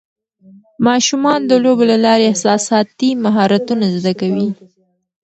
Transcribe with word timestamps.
ماشومان 0.87 1.39
د 1.45 1.51
لوبو 1.63 1.83
له 1.91 1.97
لارې 2.05 2.25
احساساتي 2.31 3.09
مهارتونه 3.23 3.85
زده 3.97 4.13
کوي. 4.19 4.47